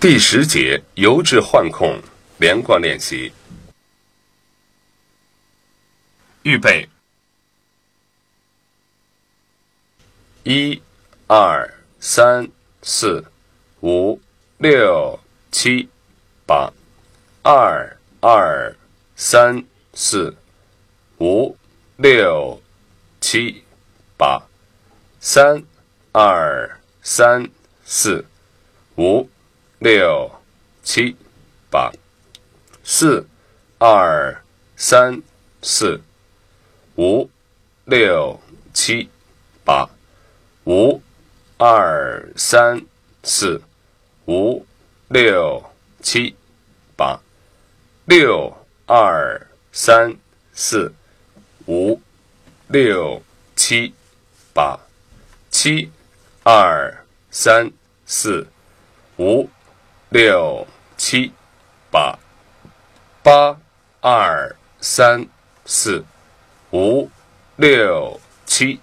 [0.00, 2.00] 第十节油质换控
[2.38, 3.32] 连贯练习。
[6.44, 6.88] 预备，
[10.44, 10.80] 一、
[11.26, 12.48] 二、三、
[12.80, 13.24] 四、
[13.80, 14.20] 五、
[14.58, 15.18] 六、
[15.50, 15.88] 七、
[16.46, 16.72] 八，
[17.42, 18.72] 二、二、
[19.16, 20.32] 三、四、
[21.18, 21.56] 五、
[21.96, 22.62] 六、
[23.20, 23.64] 七、
[24.16, 24.40] 八，
[25.18, 25.60] 三、
[26.12, 27.50] 二、三、
[27.84, 28.24] 四、
[28.96, 29.28] 五。
[29.90, 30.30] 六
[30.82, 31.16] 七
[31.70, 31.90] 八，
[32.84, 33.26] 四
[33.78, 34.44] 二
[34.76, 35.22] 三
[35.62, 36.02] 四
[36.96, 37.30] 五
[37.86, 38.38] 六
[38.74, 39.08] 七
[39.64, 39.88] 八，
[40.66, 41.00] 五
[41.56, 42.84] 二三
[43.22, 43.62] 四
[44.26, 44.66] 五
[45.08, 45.64] 六
[46.02, 46.36] 七
[46.94, 47.18] 八，
[48.04, 49.40] 六二
[49.72, 50.14] 三
[50.52, 50.92] 四
[51.66, 51.98] 五
[52.66, 53.22] 六
[53.56, 53.94] 七
[54.52, 54.78] 八，
[55.50, 55.90] 七
[56.42, 57.72] 二三
[58.04, 58.46] 四
[59.16, 59.48] 五。
[60.10, 61.32] 六七
[61.90, 62.18] 八
[63.22, 63.58] 八
[64.00, 65.26] 二三
[65.66, 66.02] 四
[66.72, 67.10] 五
[67.56, 68.80] 六七。